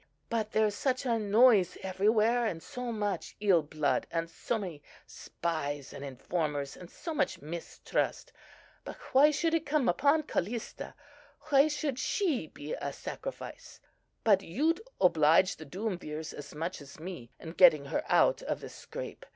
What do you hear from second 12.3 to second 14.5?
be a sacrifice? But